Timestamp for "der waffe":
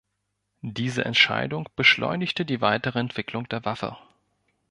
3.49-3.97